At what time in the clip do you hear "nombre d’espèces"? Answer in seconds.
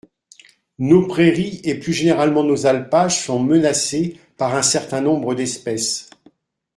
4.99-6.09